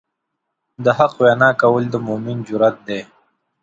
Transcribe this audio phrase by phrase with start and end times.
[0.83, 3.01] د حق وینا کول د مؤمن جرئت دی.